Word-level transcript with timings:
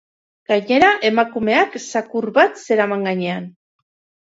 Gainera, 0.51 0.89
emakumeak 1.09 1.77
zakur 1.83 2.29
bat 2.39 2.59
zeraman 2.65 3.07
gainean. 3.11 3.49